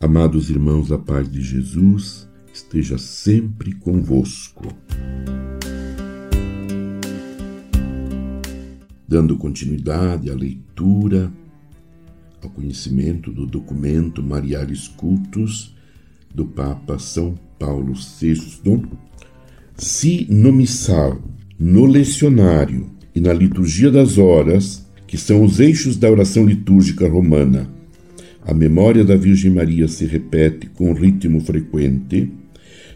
Amados 0.00 0.48
irmãos, 0.48 0.92
a 0.92 0.98
paz 0.98 1.28
de 1.28 1.40
Jesus 1.40 2.28
esteja 2.54 2.96
sempre 2.96 3.74
convosco. 3.74 4.72
Dando 9.08 9.36
continuidade 9.36 10.30
à 10.30 10.36
leitura, 10.36 11.32
ao 12.40 12.48
conhecimento 12.48 13.32
do 13.32 13.44
documento 13.44 14.22
Marialis 14.22 14.86
Cultus 14.86 15.74
do 16.32 16.46
Papa 16.46 16.96
São 17.00 17.34
Paulo 17.58 17.94
VI, 17.94 18.86
se 19.76 20.28
no 20.30 20.52
missal, 20.52 21.20
no 21.58 21.84
lecionário 21.86 22.88
e 23.12 23.20
na 23.20 23.32
liturgia 23.32 23.90
das 23.90 24.16
horas, 24.16 24.86
que 25.08 25.18
são 25.18 25.42
os 25.42 25.58
eixos 25.58 25.96
da 25.96 26.08
oração 26.08 26.46
litúrgica 26.46 27.08
romana, 27.08 27.76
a 28.48 28.54
memória 28.54 29.04
da 29.04 29.14
Virgem 29.14 29.50
Maria 29.50 29.86
se 29.86 30.06
repete 30.06 30.68
com 30.68 30.94
ritmo 30.94 31.38
frequente, 31.38 32.32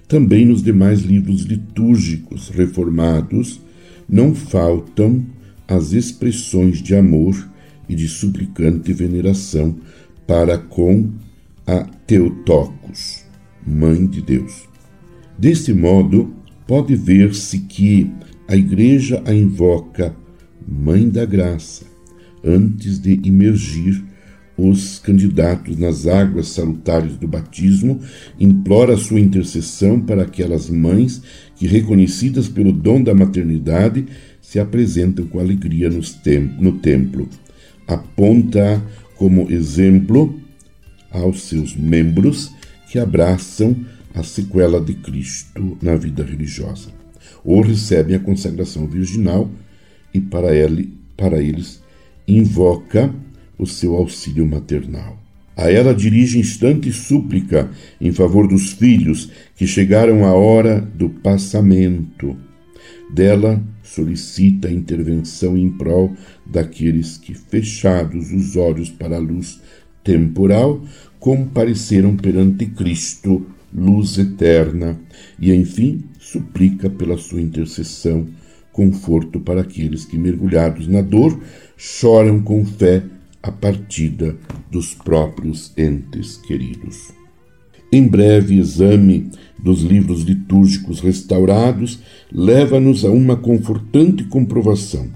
também 0.09 0.47
nos 0.47 0.63
demais 0.63 1.03
livros 1.03 1.43
litúrgicos 1.43 2.49
reformados 2.49 3.61
não 4.09 4.35
faltam 4.35 5.23
as 5.69 5.93
expressões 5.93 6.81
de 6.81 6.95
amor 6.95 7.37
e 7.87 7.95
de 7.95 8.09
suplicante 8.09 8.95
veneração 8.95 9.77
para 10.27 10.57
com 10.57 11.11
a 11.67 11.81
Teotocos, 12.07 13.27
Mãe 13.67 14.07
de 14.07 14.23
Deus. 14.23 14.67
Deste 15.39 15.75
modo, 15.75 16.33
pode 16.67 16.97
ver-se 16.97 17.59
que 17.59 18.11
a 18.49 18.57
Igreja 18.57 19.23
a 19.27 19.35
invoca 19.35 20.17
Mãe 20.67 21.11
da 21.11 21.27
Graça 21.27 21.85
antes 22.43 22.99
de 22.99 23.21
imergir 23.23 24.12
os 24.57 24.99
candidatos 24.99 25.79
nas 25.79 26.07
águas 26.07 26.49
salutares 26.49 27.17
do 27.17 27.27
batismo, 27.27 28.01
implora 28.39 28.97
sua 28.97 29.21
intercessão 29.21 30.01
para 30.01 30.23
aquelas 30.23 30.69
mães 30.69 31.23
que, 31.57 31.67
reconhecidas 31.67 32.49
pelo 32.49 32.73
dom 32.73 33.03
da 33.03 33.15
maternidade, 33.15 34.07
se 34.41 34.59
apresentam 34.59 35.27
com 35.27 35.39
alegria 35.39 35.91
no 35.91 36.73
templo. 36.73 37.29
Aponta 37.87 38.83
como 39.17 39.51
exemplo 39.51 40.39
aos 41.11 41.43
seus 41.43 41.75
membros 41.75 42.51
que 42.89 42.99
abraçam 42.99 43.77
a 44.15 44.23
sequela 44.23 44.81
de 44.81 44.95
Cristo 44.95 45.79
na 45.81 45.97
vida 45.97 46.23
religiosa, 46.23 46.91
ou 47.43 47.63
recebem 47.63 48.17
a 48.17 48.21
consagração 48.21 48.87
virginal 48.87 49.51
e 50.13 50.21
para, 50.21 50.55
ele, 50.55 50.93
para 51.17 51.43
eles 51.43 51.83
invoca 52.29 53.13
o 53.63 53.67
seu 53.67 53.95
auxílio 53.95 54.47
maternal. 54.47 55.23
A 55.57 55.71
ela 55.71 55.95
dirige 55.95 56.39
instante 56.39 56.91
súplica 56.93 57.71
em 58.01 58.11
favor 58.11 58.49
dos 58.49 58.73
filhos 58.73 59.31
que 59.55 59.67
chegaram 59.67 60.25
à 60.25 60.33
hora 60.33 60.81
do 60.81 61.09
passamento. 61.09 62.37
Dela 63.13 63.63
solicita 63.83 64.71
intervenção 64.71 65.57
em 65.57 65.69
prol 65.69 66.17
daqueles 66.47 67.19
que, 67.19 67.35
fechados 67.35 68.33
os 68.33 68.57
olhos 68.57 68.91
para 68.91 69.17
a 69.17 69.21
luz 69.21 69.61
temporal, 70.03 70.83
compareceram 71.21 72.17
perante 72.17 72.67
Cristo, 72.67 73.47
luz 73.73 74.19
eterna, 74.19 74.99
e 75.39 75.53
enfim 75.53 76.03
suplica 76.19 76.89
pela 76.89 77.19
sua 77.19 77.41
intercessão 77.41 78.27
conforto 78.73 79.39
para 79.39 79.61
aqueles 79.61 80.07
que, 80.07 80.17
mergulhados 80.17 80.89
na 80.89 81.03
dor, 81.03 81.39
choram 81.77 82.41
com 82.41 82.65
fé 82.65 83.03
a 83.43 83.51
partida 83.51 84.37
dos 84.71 84.95
próprios 84.95 85.73
entes 85.77 86.37
queridos. 86.37 87.13
Em 87.91 88.07
breve 88.07 88.59
exame 88.59 89.31
dos 89.59 89.83
livros 89.83 90.23
litúrgicos 90.23 91.01
restaurados 91.01 91.99
leva-nos 92.33 93.05
a 93.05 93.11
uma 93.11 93.37
confortante 93.37 94.25
comprovação. 94.25 95.11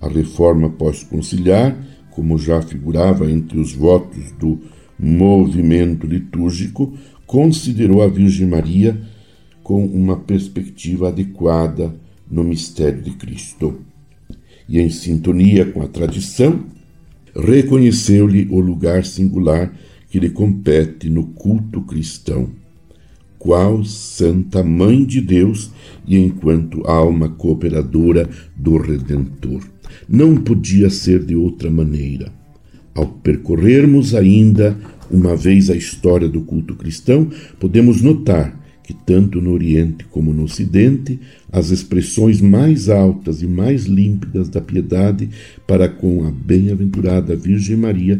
A 0.00 0.08
reforma 0.08 0.70
pós-conciliar, 0.70 1.76
como 2.10 2.38
já 2.38 2.60
figurava 2.60 3.30
entre 3.30 3.60
os 3.60 3.72
votos 3.72 4.32
do 4.32 4.58
movimento 4.98 6.06
litúrgico, 6.06 6.92
considerou 7.26 8.02
a 8.02 8.08
Virgem 8.08 8.48
Maria 8.48 9.00
com 9.62 9.84
uma 9.84 10.16
perspectiva 10.16 11.08
adequada 11.08 11.94
no 12.28 12.42
mistério 12.42 13.02
de 13.02 13.12
Cristo. 13.12 13.80
E 14.68 14.80
em 14.80 14.90
sintonia 14.90 15.66
com 15.66 15.82
a 15.82 15.86
tradição, 15.86 16.64
reconheceu-lhe 17.38 18.48
o 18.50 18.58
lugar 18.58 19.04
singular 19.04 19.72
que 20.10 20.18
lhe 20.18 20.30
compete 20.30 21.08
no 21.08 21.26
culto 21.28 21.82
cristão, 21.82 22.50
qual 23.38 23.84
Santa 23.84 24.64
Mãe 24.64 25.04
de 25.04 25.20
Deus 25.20 25.70
e 26.06 26.18
enquanto 26.18 26.86
alma 26.86 27.28
cooperadora 27.28 28.28
do 28.56 28.76
Redentor. 28.76 29.62
Não 30.08 30.36
podia 30.36 30.90
ser 30.90 31.24
de 31.24 31.36
outra 31.36 31.70
maneira. 31.70 32.32
Ao 32.94 33.06
percorrermos 33.06 34.14
ainda 34.14 34.76
uma 35.10 35.36
vez 35.36 35.70
a 35.70 35.76
história 35.76 36.28
do 36.28 36.40
culto 36.40 36.74
cristão, 36.74 37.30
podemos 37.60 38.02
notar 38.02 38.57
que 38.88 38.94
tanto 38.94 39.38
no 39.38 39.52
Oriente 39.52 40.06
como 40.06 40.32
no 40.32 40.44
Ocidente, 40.44 41.20
as 41.52 41.68
expressões 41.68 42.40
mais 42.40 42.88
altas 42.88 43.42
e 43.42 43.46
mais 43.46 43.84
límpidas 43.84 44.48
da 44.48 44.62
piedade 44.62 45.28
para 45.66 45.90
com 45.90 46.24
a 46.24 46.30
bem-aventurada 46.30 47.36
Virgem 47.36 47.76
Maria 47.76 48.18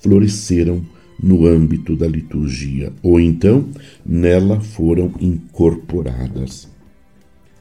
floresceram 0.00 0.82
no 1.22 1.46
âmbito 1.46 1.94
da 1.94 2.08
liturgia, 2.08 2.94
ou 3.02 3.20
então 3.20 3.68
nela 4.06 4.58
foram 4.58 5.12
incorporadas. 5.20 6.66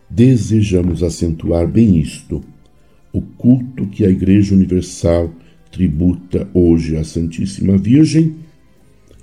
Desejamos 0.10 1.04
acentuar 1.04 1.68
bem 1.68 2.00
isto. 2.00 2.42
O 3.12 3.20
culto 3.22 3.86
que 3.88 4.06
a 4.06 4.10
Igreja 4.10 4.56
Universal 4.56 5.30
tributa 5.70 6.48
hoje 6.54 6.96
à 6.96 7.04
Santíssima 7.04 7.78
Virgem 7.78 8.34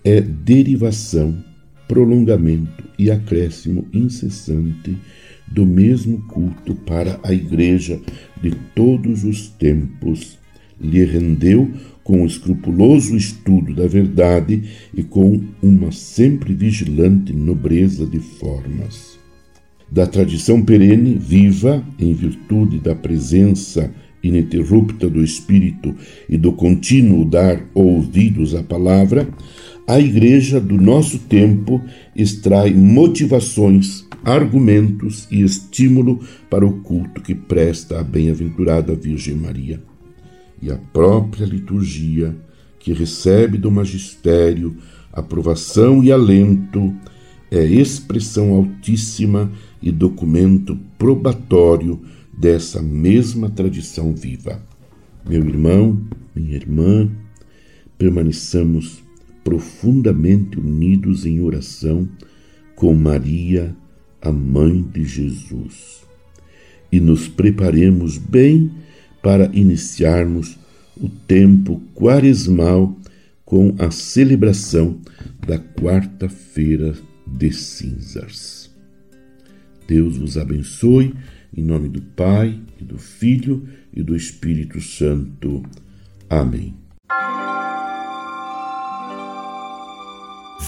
é 0.05 0.21
derivação 0.21 1.35
prolongamento 1.93 2.85
e 2.99 3.11
acréscimo 3.11 3.87
incessante 3.93 4.97
do 5.47 5.67
mesmo 5.67 6.23
culto 6.23 6.75
para 6.75 7.21
a 7.23 7.35
Igreja 7.35 8.01
de 8.43 8.53
todos 8.75 9.25
os 9.25 9.51
tempos, 9.51 10.39
lhe 10.81 11.05
rendeu 11.05 11.71
com 12.03 12.25
escrupuloso 12.25 13.15
estudo 13.15 13.75
da 13.75 13.87
verdade 13.87 14.63
e 14.97 15.03
com 15.03 15.39
uma 15.63 15.93
sempre 15.93 16.55
vigilante 16.55 17.31
nobreza 17.35 18.07
de 18.07 18.21
formas. 18.21 19.19
Da 19.91 20.07
tradição 20.07 20.63
perene, 20.63 21.19
viva, 21.19 21.85
em 21.99 22.15
virtude 22.15 22.79
da 22.79 22.95
presença 22.95 23.93
ininterrupta 24.23 25.11
do 25.11 25.23
Espírito 25.23 25.95
e 26.27 26.39
do 26.39 26.55
contínuo 26.55 27.27
dar 27.27 27.63
ouvidos 27.75 28.55
à 28.55 28.63
palavra, 28.63 29.29
a 29.87 29.99
igreja 29.99 30.61
do 30.61 30.81
nosso 30.81 31.19
tempo 31.19 31.83
extrai 32.15 32.73
motivações, 32.73 34.07
argumentos 34.25 35.27
e 35.31 35.43
estímulo 35.43 36.21
para 36.49 36.67
o 36.67 36.81
culto 36.81 37.21
que 37.21 37.35
presta 37.35 38.01
à 38.01 38.05
bem-aventurada 38.05 38.95
Virgem 38.95 39.35
Maria. 39.35 39.83
E 40.61 40.71
a 40.71 40.77
própria 40.77 41.45
liturgia, 41.45 42.37
que 42.79 42.93
recebe 42.93 43.59
do 43.59 43.71
magistério 43.71 44.77
aprovação 45.13 46.03
e 46.03 46.13
alento, 46.13 46.95
é 47.51 47.65
expressão 47.65 48.55
altíssima 48.55 49.53
e 49.83 49.91
documento 49.91 50.79
probatório 50.97 52.01
dessa 52.33 52.81
mesma 52.81 53.51
tradição 53.51 54.15
viva. 54.15 54.63
Meu 55.29 55.45
irmão, 55.45 56.01
minha 56.35 56.55
irmã, 56.55 57.11
permaneçamos 57.99 59.02
profundamente 59.45 60.59
unidos 60.59 61.27
em 61.27 61.41
oração 61.41 62.09
com 62.75 62.95
Maria, 62.95 63.75
a 64.21 64.33
Mãe 64.33 64.83
de 64.83 65.05
Jesus, 65.05 66.03
e 66.91 67.01
nos 67.01 67.29
preparemos 67.29 68.19
bem 68.19 68.71
para 69.23 69.51
iniciarmos 69.53 70.59
o 70.97 71.09
tempo 71.09 71.81
quaresmal 71.95 72.97
com 73.45 73.75
a 73.79 73.91
celebração 73.91 75.01
da 75.47 75.59
quarta-feira 75.59 76.95
de 77.27 77.53
cinzas. 77.53 78.71
Deus 79.87 80.17
vos 80.17 80.39
abençoe, 80.39 81.15
em 81.55 81.63
nome 81.63 81.89
do 81.89 82.01
Pai, 82.01 82.59
e 82.81 82.85
do 82.85 82.99
Filho 82.99 83.69
e 83.93 84.03
do 84.03 84.17
Espírito 84.17 84.81
Santo. 84.81 85.63
Amém. 86.29 86.75